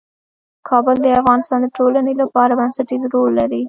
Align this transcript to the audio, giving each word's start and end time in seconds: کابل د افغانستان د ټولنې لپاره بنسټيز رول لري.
کابل 0.69 0.95
د 1.01 1.07
افغانستان 1.21 1.59
د 1.63 1.67
ټولنې 1.77 2.13
لپاره 2.21 2.57
بنسټيز 2.59 3.01
رول 3.13 3.31
لري. 3.39 3.59